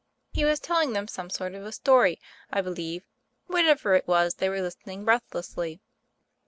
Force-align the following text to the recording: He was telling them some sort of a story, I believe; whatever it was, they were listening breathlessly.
He 0.31 0.43
was 0.43 0.59
telling 0.59 0.93
them 0.93 1.07
some 1.07 1.29
sort 1.29 1.53
of 1.53 1.63
a 1.63 1.71
story, 1.71 2.19
I 2.51 2.61
believe; 2.61 3.03
whatever 3.45 3.93
it 3.93 4.07
was, 4.07 4.33
they 4.33 4.49
were 4.49 4.59
listening 4.61 5.05
breathlessly. 5.05 5.79